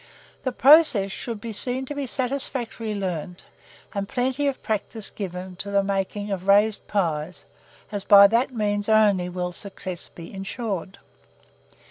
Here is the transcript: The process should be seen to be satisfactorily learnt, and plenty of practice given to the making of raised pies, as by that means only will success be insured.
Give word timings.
The 0.41 0.51
process 0.51 1.11
should 1.11 1.39
be 1.39 1.51
seen 1.51 1.85
to 1.85 1.93
be 1.93 2.07
satisfactorily 2.07 2.95
learnt, 2.99 3.43
and 3.93 4.09
plenty 4.09 4.47
of 4.47 4.63
practice 4.63 5.11
given 5.11 5.55
to 5.57 5.69
the 5.69 5.83
making 5.83 6.31
of 6.31 6.47
raised 6.47 6.87
pies, 6.87 7.45
as 7.91 8.03
by 8.03 8.25
that 8.25 8.51
means 8.51 8.89
only 8.89 9.29
will 9.29 9.51
success 9.51 10.07
be 10.09 10.33
insured. 10.33 10.97